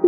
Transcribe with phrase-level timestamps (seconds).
[0.00, 0.06] We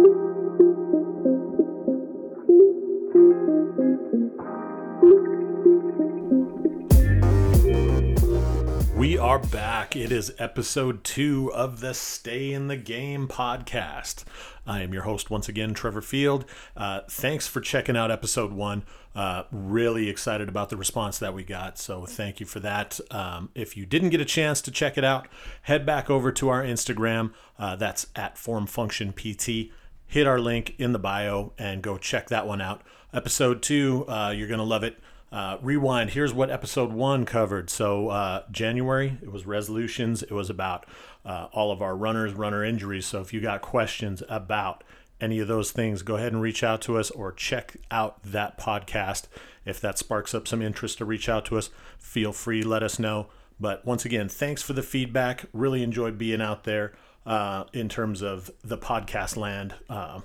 [9.19, 9.97] are back.
[9.97, 14.23] It is episode two of the Stay in the Game podcast.
[14.65, 16.45] I am your host once again, Trevor Field.
[16.77, 18.85] Uh, thanks for checking out episode one.
[19.13, 21.79] Uh, really excited about the response that we got.
[21.79, 23.01] So thank you for that.
[23.11, 25.27] Um, if you didn't get a chance to check it out,
[25.63, 27.33] head back over to our Instagram.
[27.59, 29.73] Uh, that's at Form Function PT.
[30.11, 32.83] Hit our link in the bio and go check that one out.
[33.15, 34.99] Episode two, uh, you're going to love it.
[35.31, 36.11] Uh, rewind.
[36.11, 37.71] Here's what episode one covered.
[37.71, 40.25] So uh, January, it was resolutions.
[40.25, 40.85] It was about
[41.25, 43.07] uh, all of our runners, runner injuries.
[43.07, 44.83] So if you got questions about
[45.21, 48.59] any of those things, go ahead and reach out to us or check out that
[48.59, 49.29] podcast.
[49.65, 51.71] If that sparks up some interest to reach out to us,
[52.01, 52.65] feel free.
[52.65, 53.29] Let us know.
[53.61, 55.45] But once again, thanks for the feedback.
[55.53, 56.95] Really enjoyed being out there
[57.31, 59.75] uh, in terms of the podcast land.
[59.89, 60.21] Uh,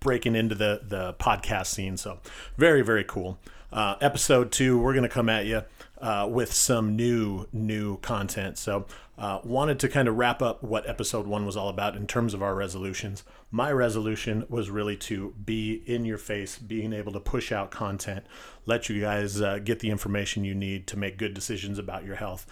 [0.00, 2.20] breaking into the the podcast scene so
[2.56, 3.36] very very cool
[3.70, 5.62] uh, episode two, we're to come at you
[6.00, 8.56] uh, with some new, new content.
[8.58, 8.86] So,
[9.18, 12.34] uh, wanted to kind of wrap up what episode one was all about in terms
[12.34, 13.24] of our resolutions.
[13.50, 18.24] My resolution was really to be in your face, being able to push out content,
[18.64, 22.46] let you guys get the information you need to make good decisions about your health.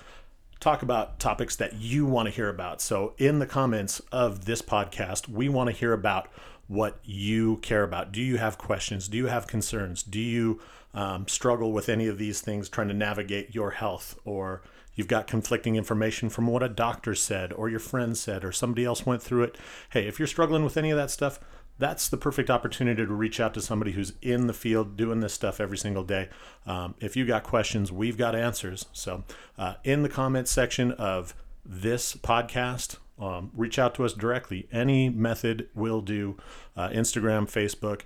[0.61, 2.81] Talk about topics that you want to hear about.
[2.81, 6.29] So, in the comments of this podcast, we want to hear about
[6.67, 8.11] what you care about.
[8.11, 9.09] Do you have questions?
[9.09, 10.03] Do you have concerns?
[10.03, 10.61] Do you
[10.97, 14.63] um, struggle with any of these things trying to navigate your health or
[14.95, 18.85] you've got conflicting information from what a doctor said or your friend said or somebody
[18.87, 19.59] else went through it
[19.91, 21.39] hey if you're struggling with any of that stuff
[21.79, 25.35] that's the perfect opportunity to reach out to somebody who's in the field doing this
[25.35, 26.29] stuff every single day
[26.67, 29.25] um, if you got questions we've got answers so
[29.59, 35.09] uh, in the comments section of this podcast um, reach out to us directly any
[35.09, 36.37] method will do
[36.77, 38.03] uh, instagram facebook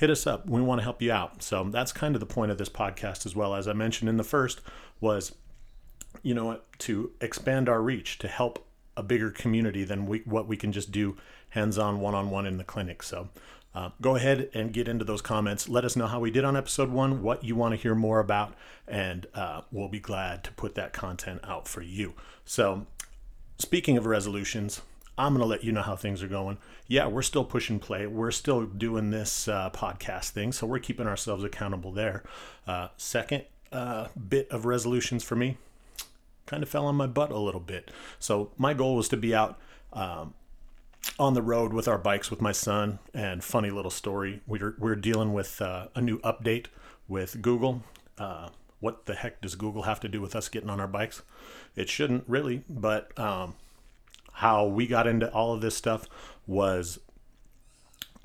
[0.00, 0.48] hit us up.
[0.48, 1.42] We want to help you out.
[1.42, 3.54] So that's kind of the point of this podcast as well.
[3.54, 4.62] As I mentioned in the first,
[4.98, 5.34] was
[6.22, 8.66] you know what to expand our reach to help
[8.96, 11.16] a bigger community than we, what we can just do
[11.50, 13.02] hands-on one-on-one in the clinic.
[13.02, 13.28] So
[13.74, 15.68] uh, go ahead and get into those comments.
[15.68, 18.18] Let us know how we did on episode one, what you want to hear more
[18.18, 18.54] about,
[18.88, 22.14] and uh, we'll be glad to put that content out for you.
[22.44, 22.86] So,
[23.58, 24.80] speaking of resolutions,
[25.16, 26.58] I'm going to let you know how things are going.
[26.88, 28.06] Yeah, we're still pushing play.
[28.06, 32.24] We're still doing this uh, podcast thing, so we're keeping ourselves accountable there.
[32.66, 35.58] Uh, second uh, bit of resolutions for me
[36.46, 37.90] kind of fell on my butt a little bit.
[38.18, 39.60] So my goal was to be out
[39.92, 40.34] um,
[41.18, 42.98] on the road with our bikes with my son.
[43.14, 46.66] And funny little story, we're we're dealing with uh, a new update
[47.08, 47.82] with Google.
[48.18, 48.50] Uh,
[48.80, 51.22] what the heck does Google have to do with us getting on our bikes?
[51.76, 53.54] It shouldn't really, but um,
[54.32, 56.06] how we got into all of this stuff
[56.46, 56.98] was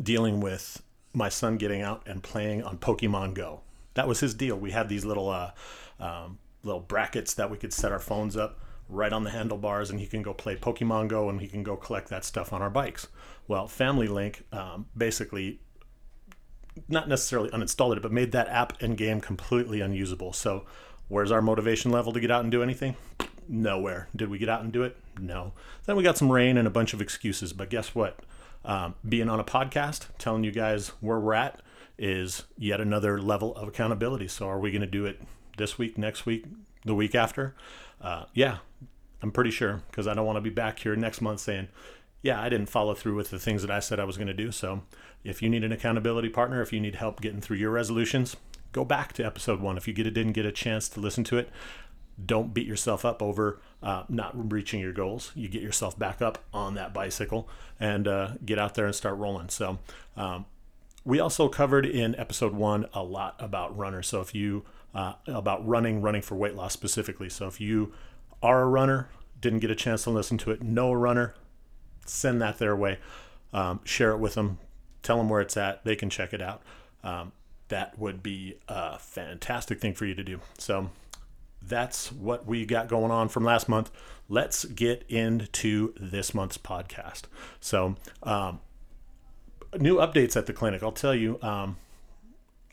[0.01, 0.81] dealing with
[1.13, 3.61] my son getting out and playing on Pokemon Go.
[3.93, 4.57] That was his deal.
[4.57, 5.51] We had these little uh,
[5.99, 9.99] um, little brackets that we could set our phones up right on the handlebars, and
[9.99, 12.69] he can go play Pokemon Go, and he can go collect that stuff on our
[12.69, 13.07] bikes.
[13.47, 15.59] Well, Family Link um, basically
[16.87, 20.33] not necessarily uninstalled it, but made that app and game completely unusable.
[20.33, 20.65] So,
[21.07, 22.95] where's our motivation level to get out and do anything?
[23.47, 24.09] Nowhere.
[24.15, 24.97] Did we get out and do it?
[25.19, 25.53] No.
[25.85, 27.53] Then we got some rain and a bunch of excuses.
[27.53, 28.19] But guess what?
[28.63, 31.61] Um, being on a podcast, telling you guys where we're at,
[31.97, 34.27] is yet another level of accountability.
[34.27, 35.21] So, are we going to do it
[35.57, 36.45] this week, next week,
[36.83, 37.55] the week after?
[38.01, 38.57] Uh, yeah,
[39.21, 41.67] I'm pretty sure because I don't want to be back here next month saying,
[42.21, 44.33] yeah, I didn't follow through with the things that I said I was going to
[44.33, 44.51] do.
[44.51, 44.81] So,
[45.23, 48.35] if you need an accountability partner, if you need help getting through your resolutions,
[48.71, 49.77] go back to episode one.
[49.77, 51.49] If you get, didn't get a chance to listen to it,
[52.23, 55.31] don't beat yourself up over uh, not reaching your goals.
[55.35, 57.47] You get yourself back up on that bicycle
[57.79, 59.49] and uh, get out there and start rolling.
[59.49, 59.77] So,
[60.17, 60.45] um,
[61.03, 64.07] we also covered in episode one a lot about runners.
[64.07, 64.65] So, if you
[64.95, 67.29] uh, about running, running for weight loss specifically.
[67.29, 67.93] So, if you
[68.45, 69.09] are a runner,
[69.41, 71.33] didn't get a chance to listen to it, know a runner,
[72.05, 72.99] send that their way.
[73.51, 74.59] Um, share it with them.
[75.01, 75.83] Tell them where it's at.
[75.83, 76.61] They can check it out.
[77.03, 77.31] Um,
[77.69, 80.39] that would be a fantastic thing for you to do.
[80.57, 80.89] So,
[81.67, 83.89] that's what we got going on from last month.
[84.29, 87.23] Let's get into this month's podcast.
[87.59, 88.59] So, um,
[89.79, 90.83] new updates at the clinic.
[90.83, 91.77] I'll tell you, um,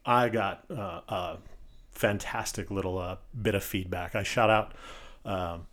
[0.04, 1.38] I got uh, a
[1.92, 4.14] fantastic little uh, bit of feedback.
[4.14, 4.74] I shot out
[5.24, 5.66] um,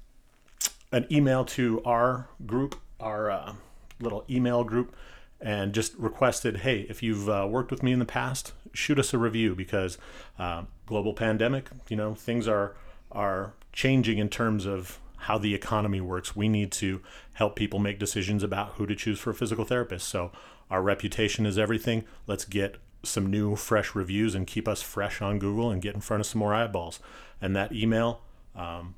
[0.92, 3.54] an email to our group, our uh,
[4.00, 4.96] little email group,
[5.42, 9.14] and just requested, hey, if you've uh, worked with me in the past, shoot us
[9.14, 9.98] a review because
[10.38, 12.76] uh, global pandemic, you know, things are
[13.12, 16.36] are changing in terms of how the economy works.
[16.36, 17.02] We need to
[17.34, 20.08] help people make decisions about who to choose for a physical therapist.
[20.08, 20.32] So
[20.70, 22.06] our reputation is everything.
[22.28, 26.02] Let's get some new, fresh reviews and keep us fresh on Google and get in
[26.02, 27.00] front of some more eyeballs.
[27.42, 28.22] And that email,
[28.56, 28.96] um,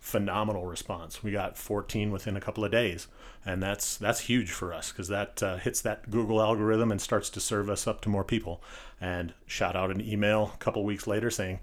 [0.00, 1.22] phenomenal response.
[1.22, 3.06] We got 14 within a couple of days,
[3.44, 7.30] and that's that's huge for us because that uh, hits that Google algorithm and starts
[7.30, 8.62] to serve us up to more people.
[9.00, 11.60] And shot out an email a couple weeks later saying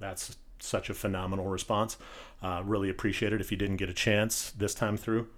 [0.00, 1.96] that's such a phenomenal response.
[2.42, 3.40] Uh, really appreciate it.
[3.40, 5.28] If you didn't get a chance this time through,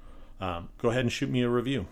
[0.41, 1.87] um, go ahead and shoot me a review.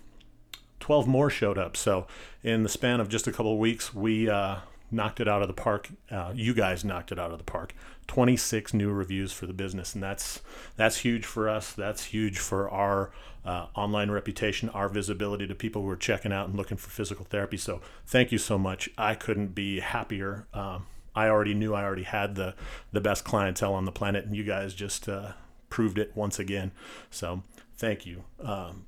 [0.81, 1.77] 12 more showed up.
[1.77, 2.07] So
[2.43, 4.57] in the span of just a couple of weeks, we uh,
[4.91, 5.91] knocked it out of the park.
[6.11, 7.75] Uh, you guys knocked it out of the park.
[8.07, 10.41] 26 new reviews for the business, and that's
[10.77, 11.73] that's huge for us.
[11.73, 13.13] That's huge for our
[13.45, 17.25] uh, online reputation, our visibility to people who are checking out and looking for physical
[17.25, 17.57] therapy.
[17.57, 18.91] So thank you so much.
[18.99, 20.47] I couldn't be happier.
[20.53, 22.55] Um, I already knew I already had the
[22.93, 25.33] the best clientele on the planet, and you guys just uh,
[25.69, 26.73] proved it once again.
[27.11, 27.43] So
[27.77, 28.25] thank you.
[28.41, 28.87] Um,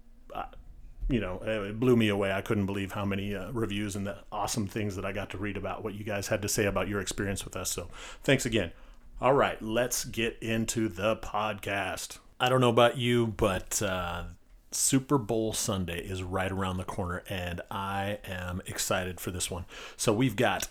[1.09, 2.33] you know, it blew me away.
[2.33, 5.39] I couldn't believe how many uh, reviews and the awesome things that I got to
[5.39, 7.71] read about what you guys had to say about your experience with us.
[7.71, 7.89] So,
[8.23, 8.73] thanks again.
[9.21, 12.19] All right, let's get into the podcast.
[12.41, 14.25] I don't know about you, but uh,
[14.71, 19.65] Super Bowl Sunday is right around the corner, and I am excited for this one.
[19.97, 20.69] So, we've got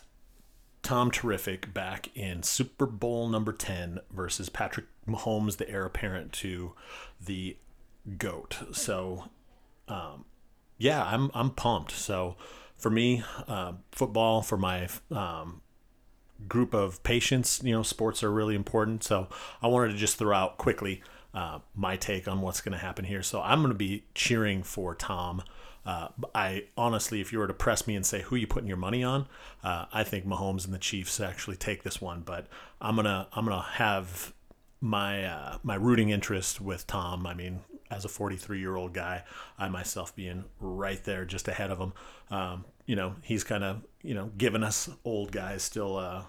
[0.82, 6.72] Tom Terrific back in Super Bowl number 10 versus Patrick Mahomes, the heir apparent to
[7.24, 7.56] the
[8.18, 8.58] GOAT.
[8.72, 9.30] So,
[9.88, 10.24] um,
[10.78, 11.92] yeah, I'm I'm pumped.
[11.92, 12.36] So
[12.76, 15.62] for me, uh, football for my um,
[16.48, 19.04] group of patients, you know, sports are really important.
[19.04, 19.28] So
[19.62, 21.02] I wanted to just throw out quickly
[21.34, 23.22] uh, my take on what's going to happen here.
[23.22, 25.42] So I'm going to be cheering for Tom.
[25.84, 28.76] Uh, I honestly, if you were to press me and say who you putting your
[28.76, 29.26] money on,
[29.64, 32.20] uh, I think Mahomes and the Chiefs actually take this one.
[32.20, 32.46] But
[32.80, 34.32] I'm gonna I'm gonna have
[34.80, 37.26] my uh, my rooting interest with Tom.
[37.26, 37.60] I mean,
[37.92, 39.22] as a 43 year old guy,
[39.58, 41.92] I myself being right there just ahead of him.
[42.30, 46.24] Um, you know, he's kind of, you know, giving us old guys still uh,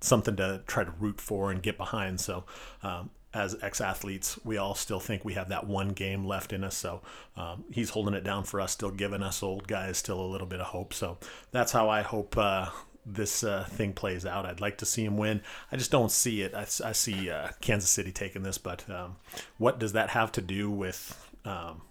[0.00, 2.20] something to try to root for and get behind.
[2.20, 2.44] So,
[2.82, 6.64] um, as ex athletes, we all still think we have that one game left in
[6.64, 6.76] us.
[6.76, 7.02] So,
[7.36, 10.46] um, he's holding it down for us, still giving us old guys still a little
[10.46, 10.94] bit of hope.
[10.94, 11.18] So,
[11.50, 12.70] that's how I hope uh,
[13.14, 14.46] this uh, thing plays out.
[14.46, 15.40] I'd like to see him win.
[15.72, 16.54] I just don't see it.
[16.54, 19.16] I, I see uh, Kansas City taking this, but um,
[19.56, 21.82] what does that have to do with um,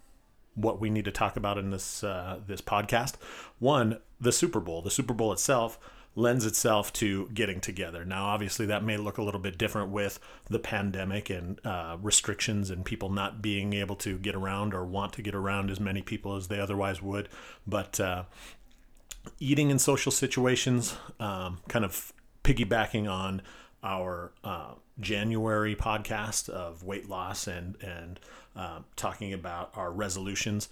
[0.56, 3.16] what we need to talk about in this uh, this podcast?
[3.60, 4.82] One, the Super Bowl.
[4.82, 5.80] The Super Bowl itself
[6.18, 8.04] lends itself to getting together.
[8.04, 10.20] Now, obviously, that may look a little bit different with
[10.50, 15.14] the pandemic and uh, restrictions and people not being able to get around or want
[15.14, 17.30] to get around as many people as they otherwise would.
[17.68, 18.24] But uh,
[19.40, 22.14] eating in social situations, um, kind of
[22.44, 23.42] piggybacking on
[23.84, 28.20] our uh, January podcast of weight loss and and
[28.56, 30.70] uh, talking about our resolutions.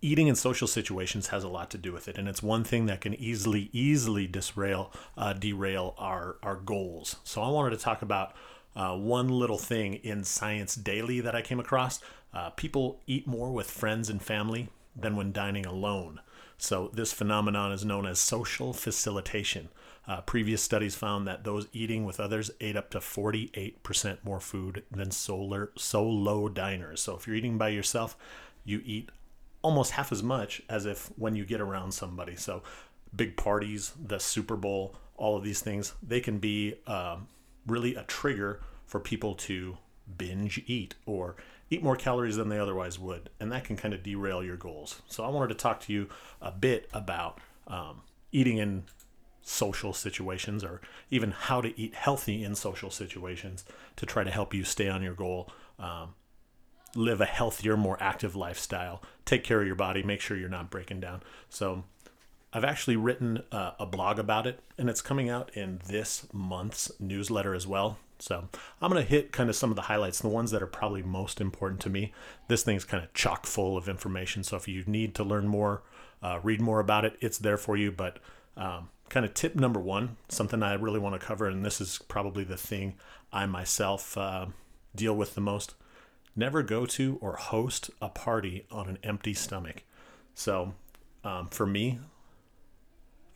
[0.00, 2.86] Eating in social situations has a lot to do with it, and it's one thing
[2.86, 7.16] that can easily easily disrail uh, derail our our goals.
[7.24, 8.34] So I wanted to talk about
[8.76, 12.00] uh, one little thing in Science Daily that I came across.
[12.32, 16.20] Uh, people eat more with friends and family than when dining alone.
[16.60, 19.68] So, this phenomenon is known as social facilitation.
[20.08, 24.82] Uh, previous studies found that those eating with others ate up to 48% more food
[24.90, 27.00] than solar, solo diners.
[27.00, 28.16] So, if you're eating by yourself,
[28.64, 29.10] you eat
[29.62, 32.34] almost half as much as if when you get around somebody.
[32.34, 32.64] So,
[33.14, 37.18] big parties, the Super Bowl, all of these things, they can be uh,
[37.68, 39.78] really a trigger for people to
[40.16, 41.36] binge eat or
[41.70, 45.02] eat more calories than they otherwise would, and that can kind of derail your goals.
[45.06, 46.08] So I wanted to talk to you
[46.40, 48.84] a bit about um, eating in
[49.42, 53.64] social situations or even how to eat healthy in social situations
[53.96, 56.14] to try to help you stay on your goal um,
[56.94, 60.70] live a healthier more active lifestyle take care of your body make sure you're not
[60.70, 61.22] breaking down.
[61.48, 61.84] So
[62.52, 66.90] i've actually written uh, a blog about it and it's coming out in this month's
[67.00, 68.48] newsletter as well so
[68.80, 71.02] I'm going to hit kind of some of the highlights, the ones that are probably
[71.02, 72.12] most important to me.
[72.48, 74.42] This thing's kind of chock full of information.
[74.42, 75.82] So if you need to learn more,
[76.22, 77.92] uh, read more about it, it's there for you.
[77.92, 78.18] But
[78.56, 82.00] um, kind of tip number one, something I really want to cover, and this is
[82.08, 82.94] probably the thing
[83.32, 84.46] I myself uh,
[84.94, 85.74] deal with the most
[86.38, 89.82] never go to or host a party on an empty stomach.
[90.34, 90.74] So
[91.24, 91.98] um, for me,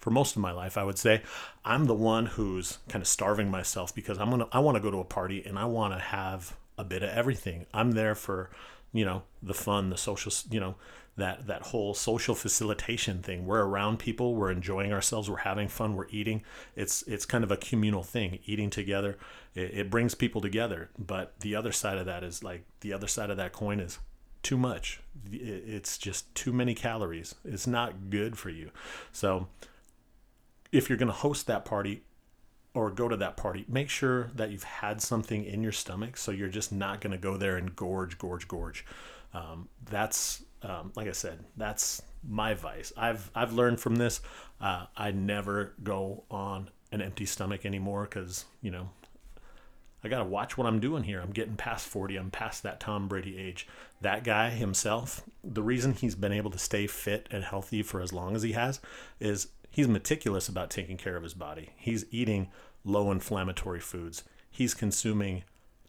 [0.03, 1.23] for most of my life, I would say,
[1.65, 4.91] I'm the one who's kind of starving myself because I'm gonna I want to go
[4.91, 7.65] to a party and I want to have a bit of everything.
[7.73, 8.51] I'm there for
[8.93, 10.75] you know, the fun, the social, you know,
[11.17, 13.47] that that whole social facilitation thing.
[13.47, 16.43] We're around people, we're enjoying ourselves, we're having fun, we're eating.
[16.77, 19.19] It's it's kind of a communal thing, eating together.
[19.55, 20.91] It, it brings people together.
[20.99, 23.99] But the other side of that is like the other side of that coin is
[24.43, 25.01] too much.
[25.31, 27.35] It's just too many calories.
[27.45, 28.71] It's not good for you.
[29.13, 29.49] So
[30.73, 32.03] if you're going to host that party,
[32.75, 36.31] or go to that party, make sure that you've had something in your stomach so
[36.33, 38.87] you're just not going to go there and gorge, gorge, gorge.
[39.35, 42.93] Um, that's um, like I said, that's my vice.
[42.97, 44.21] I've I've learned from this.
[44.61, 48.91] Uh, I never go on an empty stomach anymore because you know
[50.05, 51.21] I got to watch what I'm doing here.
[51.21, 52.17] I'm getting past 40.
[52.17, 53.67] I'm past that Tom Brady age.
[54.01, 58.13] That guy himself, the reason he's been able to stay fit and healthy for as
[58.13, 58.81] long as he has
[59.21, 61.71] is he's meticulous about taking care of his body.
[61.77, 62.49] He's eating
[62.85, 64.23] low inflammatory foods.
[64.49, 65.43] He's consuming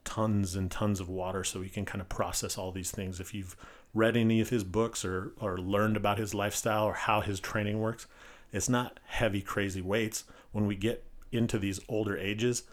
[0.06, 3.20] tons and tons of water so he can kind of process all these things.
[3.20, 3.56] If you've
[3.94, 7.80] read any of his books or, or learned about his lifestyle or how his training
[7.80, 8.08] works,
[8.52, 10.24] it's not heavy, crazy weights.
[10.52, 12.64] When we get into these older ages,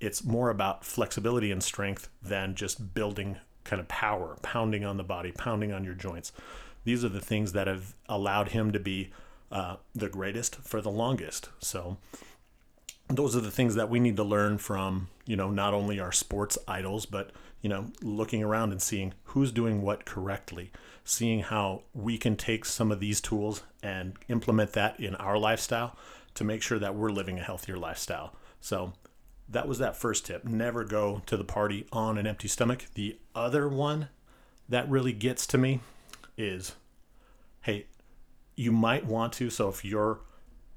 [0.00, 5.04] it's more about flexibility and strength than just building kind of power, pounding on the
[5.04, 6.32] body, pounding on your joints.
[6.84, 9.10] These are the things that have allowed him to be
[9.50, 11.50] uh, the greatest for the longest.
[11.58, 11.98] So
[13.08, 16.12] those are the things that we need to learn from, you know, not only our
[16.12, 20.72] sports idols, but, you know, looking around and seeing who's doing what correctly,
[21.04, 25.96] seeing how we can take some of these tools and implement that in our lifestyle
[26.34, 28.34] to make sure that we're living a healthier lifestyle.
[28.60, 28.92] So
[29.48, 30.44] that was that first tip.
[30.44, 32.86] Never go to the party on an empty stomach.
[32.94, 34.08] The other one
[34.68, 35.80] that really gets to me
[36.36, 36.74] is
[37.62, 37.86] hey,
[38.56, 39.50] you might want to.
[39.50, 40.20] So if you're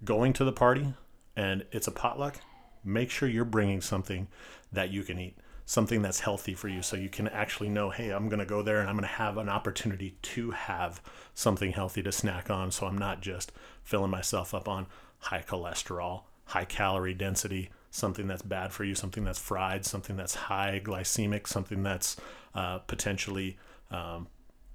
[0.03, 0.93] going to the party
[1.35, 2.39] and it's a potluck,
[2.83, 4.27] make sure you're bringing something
[4.71, 6.81] that you can eat, something that's healthy for you.
[6.81, 9.15] So you can actually know, hey, I'm going to go there and I'm going to
[9.15, 11.01] have an opportunity to have
[11.33, 12.71] something healthy to snack on.
[12.71, 13.51] So I'm not just
[13.83, 14.87] filling myself up on
[15.19, 20.35] high cholesterol, high calorie density, something that's bad for you, something that's fried, something that's
[20.35, 22.17] high glycemic, something that's
[22.53, 23.57] uh, potentially
[23.91, 24.27] um,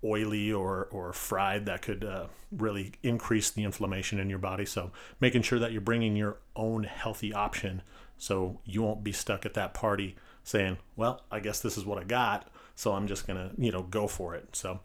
[0.04, 4.66] oily or, or fried that could uh, really increase the inflammation in your body.
[4.66, 7.82] So making sure that you're bringing your own healthy option
[8.18, 11.98] so you won't be stuck at that party saying, well, I guess this is what
[11.98, 12.48] I got.
[12.76, 14.54] So I'm just to, you know, go for it.
[14.54, 14.80] So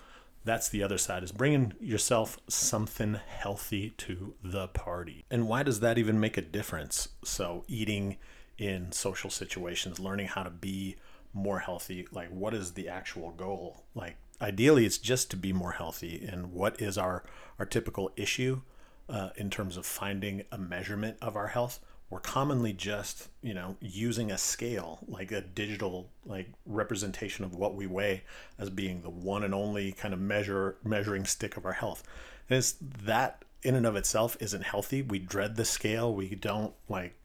[0.45, 5.25] that's the other side is bringing yourself something healthy to the party.
[5.29, 7.09] And why does that even make a difference?
[7.23, 8.17] So eating
[8.57, 10.95] in social situations, learning how to be
[11.33, 13.83] more healthy, like what is the actual goal?
[13.93, 16.25] Like ideally it's just to be more healthy.
[16.25, 17.23] And what is our
[17.57, 18.61] our typical issue
[19.09, 21.79] uh, in terms of finding a measurement of our health?
[22.09, 27.75] We're commonly just you know using a scale like a digital like representation of what
[27.75, 28.23] we weigh
[28.57, 32.03] as being the one and only kind of measure measuring stick of our health.
[32.49, 35.01] And it's that in and of itself isn't healthy.
[35.01, 36.13] We dread the scale.
[36.13, 37.15] We don't like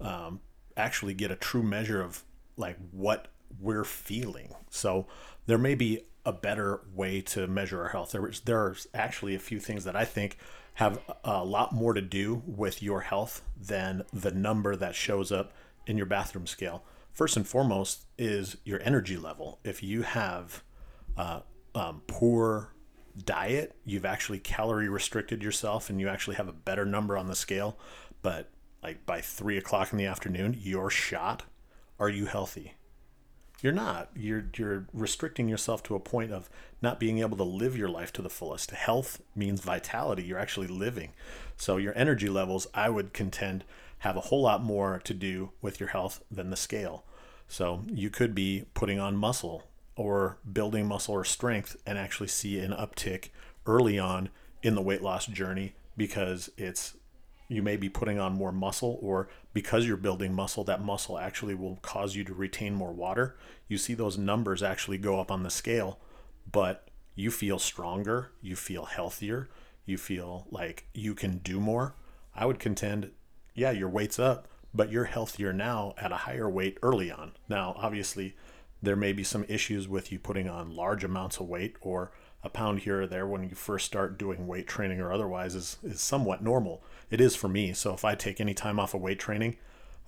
[0.00, 0.40] um,
[0.76, 2.22] actually get a true measure of
[2.56, 3.28] like what
[3.60, 4.54] we're feeling.
[4.70, 5.06] So
[5.46, 8.10] there may be a better way to measure our health.
[8.10, 10.36] There, there's actually a few things that I think
[10.74, 15.52] have a lot more to do with your health than the number that shows up
[15.86, 16.84] in your bathroom scale.
[17.12, 19.60] First and foremost is your energy level.
[19.64, 20.62] If you have
[21.16, 21.40] uh,
[21.74, 22.74] um, poor
[23.24, 27.36] diet, you've actually calorie restricted yourself and you actually have a better number on the
[27.36, 27.78] scale,
[28.20, 28.50] but
[28.82, 31.44] like by three o'clock in the afternoon, you're shot.
[31.98, 32.74] Are you healthy?
[33.62, 34.10] You're not.
[34.14, 36.50] You're you're restricting yourself to a point of
[36.82, 38.70] not being able to live your life to the fullest.
[38.70, 40.24] Health means vitality.
[40.24, 41.12] You're actually living.
[41.56, 43.64] So your energy levels, I would contend,
[44.00, 47.04] have a whole lot more to do with your health than the scale.
[47.48, 52.58] So you could be putting on muscle or building muscle or strength and actually see
[52.58, 53.28] an uptick
[53.64, 54.28] early on
[54.62, 56.94] in the weight loss journey because it's
[57.48, 61.54] you may be putting on more muscle or because you're building muscle that muscle actually
[61.54, 63.36] will cause you to retain more water.
[63.68, 65.98] You see those numbers actually go up on the scale
[66.50, 69.48] but you feel stronger you feel healthier
[69.84, 71.94] you feel like you can do more.
[72.34, 73.10] I would contend
[73.54, 77.32] yeah your weight's up but you're healthier now at a higher weight early on.
[77.48, 78.36] Now obviously
[78.82, 82.12] there may be some issues with you putting on large amounts of weight or
[82.46, 85.76] a pound here or there when you first start doing weight training or otherwise is,
[85.82, 86.82] is somewhat normal.
[87.10, 87.72] It is for me.
[87.72, 89.56] So if I take any time off of weight training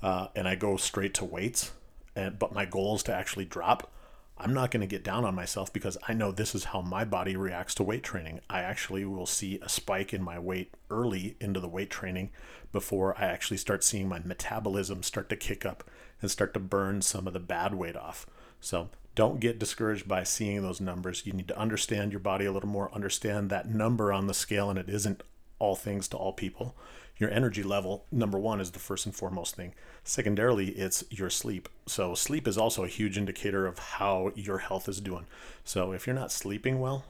[0.02, 1.73] uh, and I go straight to weights,
[2.14, 3.90] and but my goal is to actually drop,
[4.38, 7.04] I'm not going to get down on myself because I know this is how my
[7.04, 8.40] body reacts to weight training.
[8.49, 12.30] I actually will see a spike in my weight early into the weight training
[12.71, 15.83] before I actually start seeing my metabolism start to kick up
[16.23, 18.26] and start to burn some of the bad weight off.
[18.61, 21.26] So don't get discouraged by seeing those numbers.
[21.26, 24.70] You need to understand your body a little more, understand that number on the scale,
[24.70, 25.25] and it isn't
[25.58, 26.76] all things to all people.
[27.16, 29.75] Your energy level, number one, is the first and foremost thing.
[30.04, 31.68] Secondarily, it's your sleep.
[31.87, 35.26] So, sleep is also a huge indicator of how your health is doing.
[35.64, 37.04] So, if you're not sleeping well,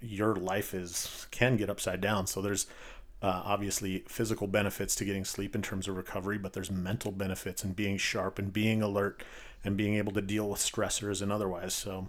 [0.00, 2.26] your life is can get upside down.
[2.26, 2.68] So, there's
[3.20, 7.62] uh, obviously physical benefits to getting sleep in terms of recovery, but there's mental benefits
[7.62, 9.22] and being sharp and being alert
[9.64, 11.74] and being able to deal with stressors and otherwise.
[11.74, 12.08] So,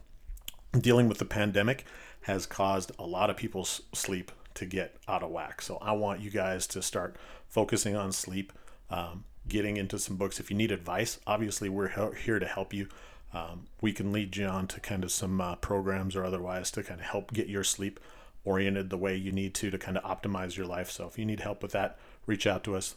[0.77, 1.85] dealing with the pandemic
[2.21, 5.61] has caused a lot of people's sleep to get out of whack.
[5.61, 7.15] So, I want you guys to start
[7.47, 8.53] focusing on sleep,
[8.89, 10.39] um, getting into some books.
[10.39, 12.87] If you need advice, obviously, we're here to help you.
[13.33, 16.83] Um, we can lead you on to kind of some uh, programs or otherwise to
[16.83, 17.99] kind of help get your sleep
[18.43, 20.89] oriented the way you need to to kind of optimize your life.
[20.89, 22.95] So if you need help with that, reach out to us.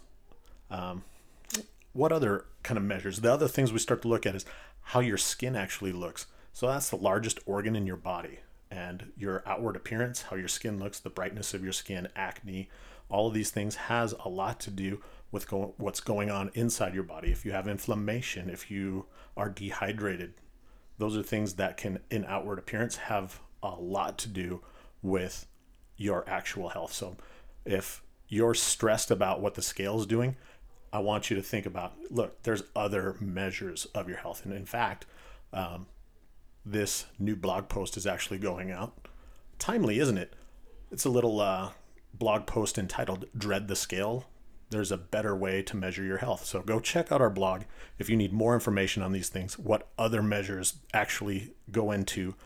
[0.70, 1.04] Um,
[1.94, 3.20] what other kind of measures?
[3.20, 4.44] The other things we start to look at is
[4.82, 6.26] how your skin actually looks.
[6.52, 8.40] So that's the largest organ in your body.
[8.70, 12.68] And your outward appearance, how your skin looks, the brightness of your skin, acne,
[13.08, 16.94] all of these things has a lot to do with go- what's going on inside
[16.94, 17.30] your body.
[17.30, 20.34] If you have inflammation, if you are dehydrated,
[20.98, 24.62] those are things that can, in outward appearance, have a lot to do
[25.02, 25.46] with
[25.96, 26.92] your actual health.
[26.92, 27.16] So
[27.64, 30.36] if you're stressed about what the scale is doing,
[30.94, 34.44] I want you to think about look, there's other measures of your health.
[34.44, 35.06] And in fact,
[35.52, 35.86] um,
[36.64, 39.08] this new blog post is actually going out.
[39.58, 40.34] Timely, isn't it?
[40.92, 41.70] It's a little uh,
[42.14, 44.26] blog post entitled Dread the Scale.
[44.70, 46.44] There's a better way to measure your health.
[46.44, 47.62] So go check out our blog
[47.98, 52.36] if you need more information on these things, what other measures actually go into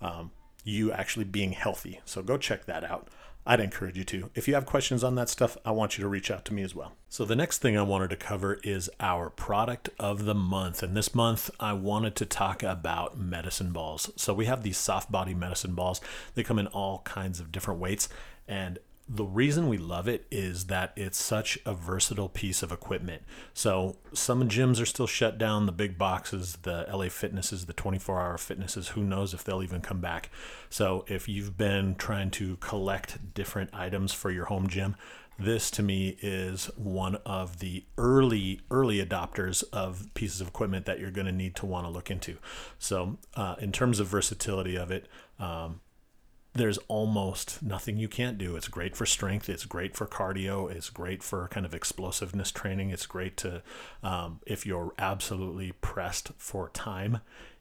[0.00, 0.32] um,
[0.64, 2.00] you actually being healthy.
[2.04, 3.08] So go check that out.
[3.44, 4.30] I'd encourage you to.
[4.34, 6.62] If you have questions on that stuff, I want you to reach out to me
[6.62, 6.92] as well.
[7.08, 10.82] So, the next thing I wanted to cover is our product of the month.
[10.82, 14.10] And this month, I wanted to talk about medicine balls.
[14.16, 16.00] So, we have these soft body medicine balls,
[16.34, 18.08] they come in all kinds of different weights.
[18.46, 18.78] And
[19.08, 23.22] the reason we love it is that it's such a versatile piece of equipment.
[23.52, 28.38] So some gyms are still shut down, the big boxes, the LA Fitnesses, the 24-hour
[28.38, 30.30] fitnesses, who knows if they'll even come back.
[30.70, 34.96] So if you've been trying to collect different items for your home gym,
[35.38, 41.00] this to me is one of the early early adopters of pieces of equipment that
[41.00, 42.36] you're going to need to want to look into.
[42.78, 45.80] So uh, in terms of versatility of it, um,
[46.54, 48.56] there's almost nothing you can't do.
[48.56, 49.48] It's great for strength.
[49.48, 50.70] It's great for cardio.
[50.70, 52.90] It's great for kind of explosiveness training.
[52.90, 53.62] It's great to,
[54.02, 57.20] um, if you're absolutely pressed for time,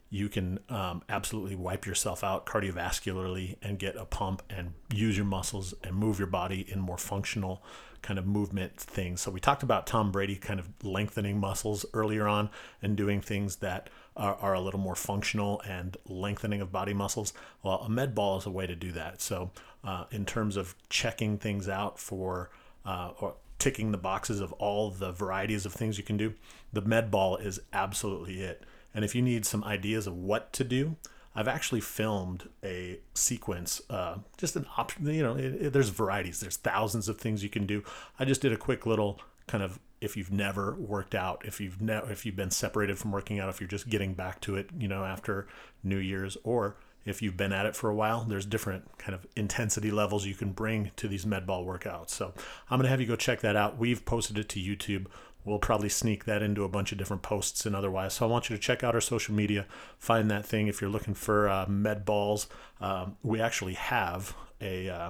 [0.10, 5.25] you can um, absolutely wipe yourself out cardiovascularly and get a pump and use your
[5.25, 7.63] muscles and move your body in more functional
[8.01, 9.21] kind of movement things.
[9.21, 12.49] So we talked about Tom Brady kind of lengthening muscles earlier on
[12.81, 17.33] and doing things that are, are a little more functional and lengthening of body muscles.
[17.63, 19.21] Well, a med ball is a way to do that.
[19.21, 19.51] So
[19.83, 22.49] uh, in terms of checking things out for
[22.85, 26.33] uh, or ticking the boxes of all the varieties of things you can do,
[26.73, 28.63] the med ball is absolutely it.
[28.93, 30.95] And if you need some ideas of what to do,
[31.35, 35.05] I've actually filmed a sequence, uh, just an option.
[35.07, 36.39] You know, it, it, there's varieties.
[36.39, 37.83] There's thousands of things you can do.
[38.19, 41.79] I just did a quick little kind of if you've never worked out, if you've
[41.79, 44.69] ne- if you've been separated from working out, if you're just getting back to it,
[44.77, 45.47] you know, after
[45.83, 49.25] New Year's, or if you've been at it for a while, there's different kind of
[49.35, 52.09] intensity levels you can bring to these med ball workouts.
[52.09, 52.33] So
[52.69, 53.77] I'm gonna have you go check that out.
[53.77, 55.05] We've posted it to YouTube.
[55.43, 58.13] We'll probably sneak that into a bunch of different posts and otherwise.
[58.13, 59.65] So I want you to check out our social media,
[59.97, 60.67] find that thing.
[60.67, 62.47] If you're looking for uh, med balls,
[62.80, 65.10] um, we actually have a uh,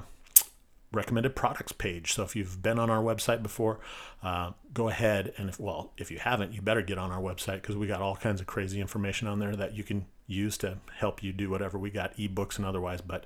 [0.92, 2.14] recommended products page.
[2.14, 3.80] So if you've been on our website before,
[4.24, 7.62] uh, go ahead and if well, if you haven't, you better get on our website
[7.62, 10.78] because we got all kinds of crazy information on there that you can use to
[10.98, 11.78] help you do whatever.
[11.78, 13.26] We got ebooks and otherwise, but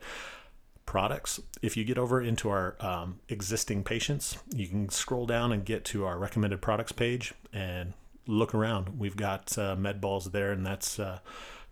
[0.86, 1.40] products.
[1.62, 5.84] If you get over into our um, existing patients, you can scroll down and get
[5.86, 7.94] to our recommended products page and
[8.28, 9.00] look around.
[9.00, 11.20] We've got uh, med balls there, and that's uh,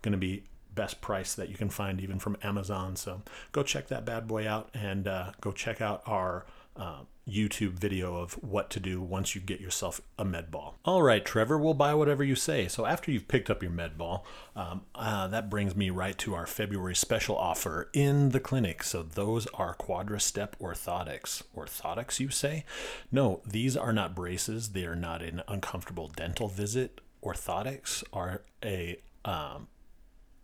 [0.02, 2.96] going to be best price that you can find even from Amazon.
[2.96, 3.22] So
[3.52, 6.46] go check that bad boy out and uh, go check out our
[6.76, 10.76] uh, YouTube video of what to do once you get yourself a med ball.
[10.84, 12.68] All right, Trevor, we'll buy whatever you say.
[12.68, 16.34] So after you've picked up your med ball, um, uh, that brings me right to
[16.34, 18.82] our February special offer in the clinic.
[18.82, 21.42] So those are QuadraStep orthotics.
[21.56, 22.64] Orthotics, you say?
[23.10, 24.70] No, these are not braces.
[24.70, 27.00] They are not an uncomfortable dental visit.
[27.22, 29.68] Orthotics are a um,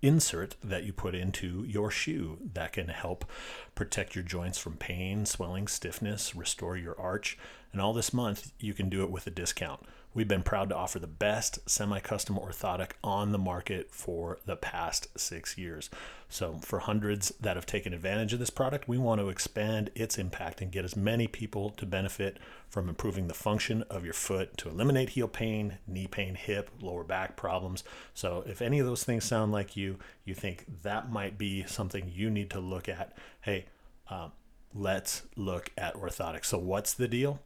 [0.03, 3.25] insert that you put into your shoe that can help
[3.75, 7.39] protect your joints from pain, swelling, stiffness, restore your arch.
[7.73, 9.81] And all this month, you can do it with a discount.
[10.15, 14.57] We've been proud to offer the best semi custom orthotic on the market for the
[14.57, 15.91] past six years.
[16.29, 20.19] So, for hundreds that have taken advantage of this product, we want to expand its
[20.19, 24.57] impact and get as many people to benefit from improving the function of your foot
[24.59, 27.83] to eliminate heel pain, knee pain, hip, lower back problems.
[28.15, 32.11] So, if any of those things sound like you, you think that might be something
[32.13, 33.67] you need to look at, hey,
[34.09, 34.33] um,
[34.75, 36.47] let's look at orthotics.
[36.47, 37.41] So, what's the deal?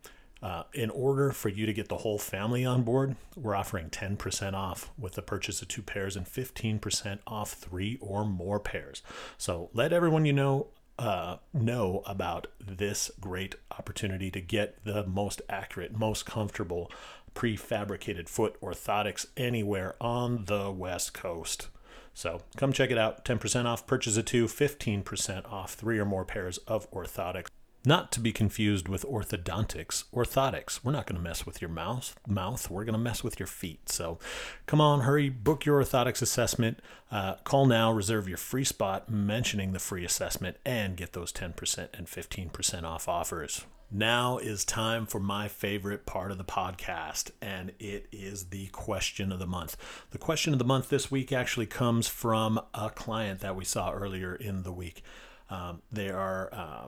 [0.44, 4.52] Uh, in order for you to get the whole family on board, we're offering 10%
[4.52, 9.00] off with the purchase of two pairs and 15% off three or more pairs.
[9.38, 10.66] So let everyone you know
[10.98, 16.92] uh, know about this great opportunity to get the most accurate, most comfortable
[17.35, 21.68] prefabricated foot orthotics anywhere on the West Coast.
[22.12, 23.24] So come check it out.
[23.24, 27.46] 10% off purchase of two, 15% off three or more pairs of orthotics.
[27.86, 30.04] Not to be confused with orthodontics.
[30.10, 30.80] Orthotics.
[30.82, 32.18] We're not going to mess with your mouth.
[32.26, 32.70] Mouth.
[32.70, 33.90] We're going to mess with your feet.
[33.90, 34.18] So,
[34.64, 36.80] come on, hurry, book your orthotics assessment.
[37.10, 41.88] Uh, call now, reserve your free spot, mentioning the free assessment, and get those 10%
[41.92, 43.66] and 15% off offers.
[43.90, 49.30] Now is time for my favorite part of the podcast, and it is the question
[49.30, 49.76] of the month.
[50.10, 53.92] The question of the month this week actually comes from a client that we saw
[53.92, 55.02] earlier in the week.
[55.50, 56.86] Um, they are uh,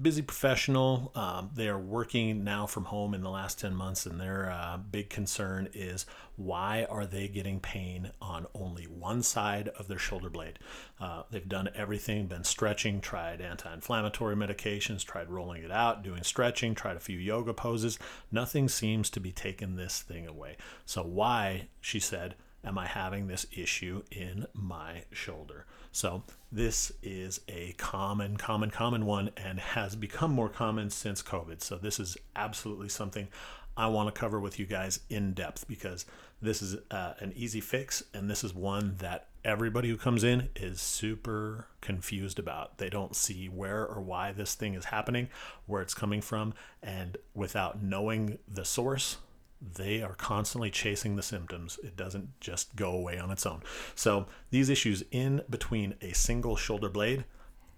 [0.00, 1.12] busy professional.
[1.14, 4.78] Um, they are working now from home in the last 10 months, and their uh,
[4.78, 10.30] big concern is why are they getting pain on only one side of their shoulder
[10.30, 10.58] blade?
[11.00, 16.22] Uh, they've done everything, been stretching, tried anti inflammatory medications, tried rolling it out, doing
[16.22, 17.98] stretching, tried a few yoga poses.
[18.32, 20.56] Nothing seems to be taking this thing away.
[20.86, 25.66] So, why, she said, am I having this issue in my shoulder?
[25.92, 31.62] So, this is a common, common, common one and has become more common since COVID.
[31.62, 33.28] So, this is absolutely something
[33.76, 36.04] I want to cover with you guys in depth because
[36.42, 40.48] this is uh, an easy fix and this is one that everybody who comes in
[40.54, 42.78] is super confused about.
[42.78, 45.28] They don't see where or why this thing is happening,
[45.66, 49.16] where it's coming from, and without knowing the source,
[49.60, 51.78] they are constantly chasing the symptoms.
[51.82, 53.62] It doesn't just go away on its own.
[53.94, 57.24] So these issues in between a single shoulder blade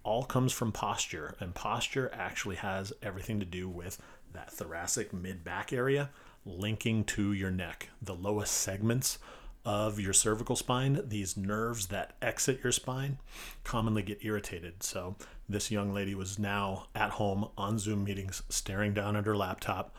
[0.04, 3.98] all comes from posture, and posture actually has everything to do with
[4.32, 6.10] that thoracic mid back area
[6.44, 7.88] linking to your neck.
[8.00, 9.18] The lowest segments
[9.64, 13.18] of your cervical spine, these nerves that exit your spine,
[13.62, 14.82] commonly get irritated.
[14.82, 15.16] So,
[15.48, 19.94] this young lady was now at home on Zoom meetings, staring down at her laptop,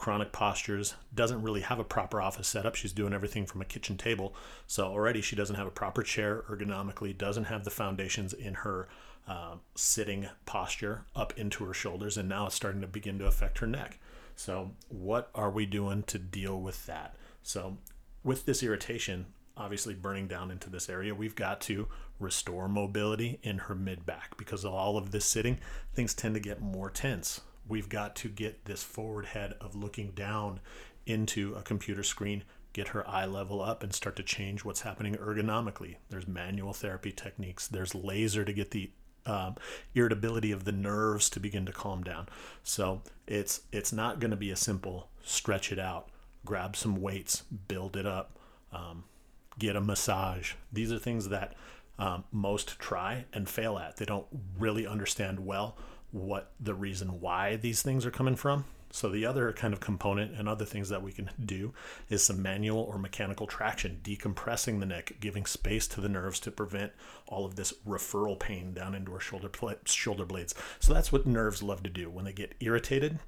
[0.00, 2.74] chronic postures, doesn't really have a proper office setup.
[2.74, 4.34] She's doing everything from a kitchen table.
[4.66, 8.88] So already she doesn't have a proper chair ergonomically, doesn't have the foundations in her
[9.28, 13.58] uh, sitting posture up into her shoulders, and now it's starting to begin to affect
[13.58, 13.98] her neck.
[14.34, 17.14] So, what are we doing to deal with that?
[17.42, 17.76] So,
[18.24, 23.58] with this irritation, obviously burning down into this area, we've got to restore mobility in
[23.58, 25.58] her mid back because of all of this sitting,
[25.92, 30.10] things tend to get more tense we've got to get this forward head of looking
[30.10, 30.60] down
[31.06, 35.14] into a computer screen, get her eye level up, and start to change what's happening
[35.14, 35.96] ergonomically.
[36.10, 38.90] There's manual therapy techniques, there's laser to get the
[39.26, 39.56] um,
[39.94, 42.28] irritability of the nerves to begin to calm down.
[42.62, 46.08] So it's it's not going to be a simple stretch it out,
[46.44, 48.38] grab some weights, build it up,
[48.72, 49.04] um,
[49.58, 50.54] get a massage.
[50.72, 51.54] These are things that
[51.98, 53.98] um, most try and fail at.
[53.98, 54.26] They don't
[54.58, 55.76] really understand well
[56.12, 58.64] what the reason why these things are coming from.
[58.92, 61.72] So the other kind of component and other things that we can do
[62.08, 66.50] is some manual or mechanical traction, decompressing the neck, giving space to the nerves to
[66.50, 66.92] prevent
[67.28, 69.48] all of this referral pain down into our shoulder
[69.84, 70.54] shoulder blades.
[70.80, 72.10] So that's what nerves love to do.
[72.10, 73.20] When they get irritated,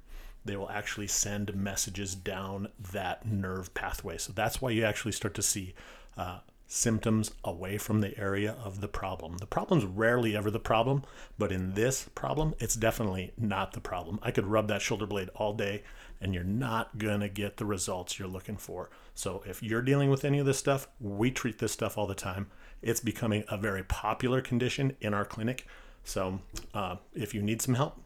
[0.43, 4.17] they will actually send messages down that nerve pathway.
[4.17, 5.73] So that's why you actually start to see
[6.17, 6.39] uh,
[6.73, 9.37] symptoms away from the area of the problem.
[9.37, 11.03] The problem's rarely ever the problem,
[11.37, 14.17] but in this problem, it's definitely not the problem.
[14.23, 15.83] I could rub that shoulder blade all day
[16.19, 18.89] and you're not going to get the results you're looking for.
[19.13, 22.15] So if you're dealing with any of this stuff, we treat this stuff all the
[22.15, 22.47] time.
[22.81, 25.67] It's becoming a very popular condition in our clinic.
[26.03, 26.39] So
[26.73, 28.01] uh, if you need some help,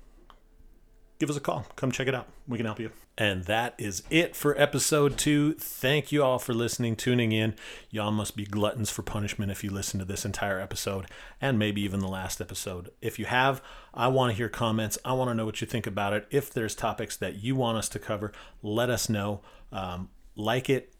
[1.19, 1.65] give us a call.
[1.75, 2.27] Come check it out.
[2.47, 2.91] We can help you.
[3.17, 5.53] And that is it for episode two.
[5.53, 7.55] Thank you all for listening, tuning in.
[7.89, 11.07] Y'all must be gluttons for punishment if you listen to this entire episode
[11.41, 12.91] and maybe even the last episode.
[13.01, 13.61] If you have,
[13.93, 14.99] I want to hear comments.
[15.03, 16.27] I want to know what you think about it.
[16.29, 19.41] If there's topics that you want us to cover, let us know.
[19.71, 20.93] Um, like it,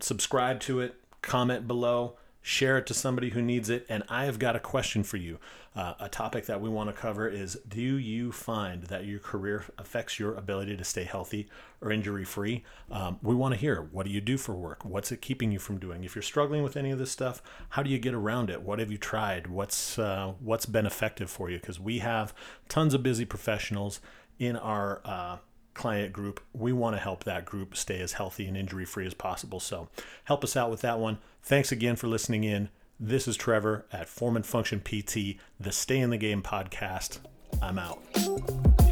[0.00, 3.86] subscribe to it, comment below share it to somebody who needs it.
[3.88, 5.38] And I have got a question for you.
[5.74, 9.64] Uh, a topic that we want to cover is Do you find that your career
[9.78, 11.48] affects your ability to stay healthy
[11.80, 12.62] or injury free?
[12.92, 14.84] Um, we want to hear what do you do for work?
[14.84, 16.04] What's it keeping you from doing?
[16.04, 18.60] If you're struggling with any of this stuff, how do you get around it?
[18.60, 19.46] What have you tried?
[19.46, 21.58] What's uh, what's been effective for you?
[21.58, 22.34] Because we have
[22.68, 24.00] tons of busy professionals
[24.38, 25.38] in our uh,
[25.74, 26.40] client group.
[26.52, 29.60] We want to help that group stay as healthy and injury free as possible.
[29.60, 29.88] So
[30.24, 31.18] help us out with that one.
[31.42, 32.70] Thanks again for listening in.
[32.98, 37.18] This is Trevor at Form and Function PT, the Stay in the Game podcast.
[37.60, 38.83] I'm out.